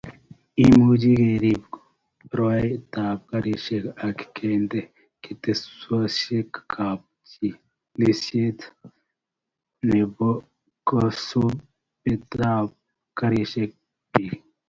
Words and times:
Imuch 0.63 1.03
kerib 1.17 1.63
rwaetab 2.35 3.17
garisiek 3.31 3.85
ak 4.07 4.17
kende 4.35 4.79
ketesyosiekab 5.21 6.99
chigilisiet 7.29 8.59
nebo 9.89 10.29
kosubetab 10.87 12.67
garisiekab 13.17 13.79
bik 14.11 14.33